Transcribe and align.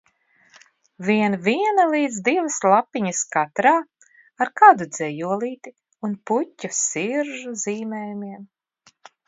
Vien 1.09 1.35
viena 1.47 1.83
līdz 1.89 2.17
divas 2.29 2.57
lapiņas 2.71 3.19
katrā, 3.35 3.75
ar 4.45 4.53
kādu 4.63 4.89
dzejolīti 4.97 5.75
un 6.09 6.19
puķu, 6.33 6.73
siržu 6.81 7.57
zīmējumiem. 7.67 8.45